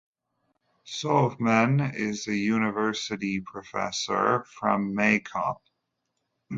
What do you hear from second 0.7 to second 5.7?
Sovmen is a university professor from Maykop.